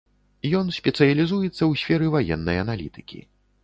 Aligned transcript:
Ён 0.59 0.71
спецыялізуецца 0.77 1.53
ў 1.53 1.73
сферы 1.85 2.05
ваеннай 2.19 2.57
аналітыкі. 2.67 3.19